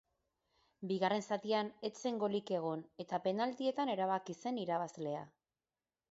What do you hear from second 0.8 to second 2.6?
Bigarren zatian ez zen golik